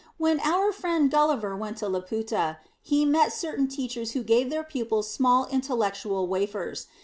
When 0.17 0.39
our 0.39 0.71
friend 0.71 1.11
Gulliver 1.11 1.55
went 1.55 1.77
to 1.77 1.87
Laputa, 1.87 2.57
he 2.81 3.05
met 3.05 3.31
certain 3.31 3.67
Teachers 3.67 4.13
who 4.13 4.23
gave 4.23 4.49
their 4.49 4.63
pupils 4.63 5.11
small 5.11 5.45
intellectual 5.45 6.25
wafers. 6.27 6.87